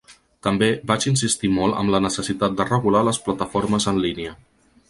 [0.45, 4.35] També vaig insistir molt amb la necessitat de regular les plataformes en línia.